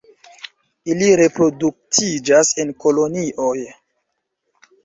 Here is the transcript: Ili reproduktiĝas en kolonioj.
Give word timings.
Ili 0.93 1.09
reproduktiĝas 1.19 2.53
en 2.65 2.75
kolonioj. 2.87 3.55